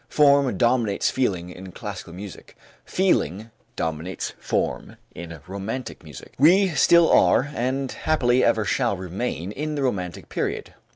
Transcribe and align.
Form 0.09 0.57
dominates 0.57 1.11
feeling 1.11 1.51
in 1.51 1.71
classical 1.71 2.11
music, 2.11 2.57
feeling 2.85 3.51
dominates 3.75 4.33
form 4.39 4.97
in 5.13 5.39
romantic 5.45 6.03
music. 6.03 6.33
We 6.39 6.69
still 6.69 7.11
are 7.11 7.51
and, 7.53 7.91
happily, 7.91 8.43
ever 8.43 8.65
shall 8.65 8.97
remain 8.97 9.51
in 9.51 9.75
the 9.75 9.83
romantic 9.83 10.27
period. 10.27 10.73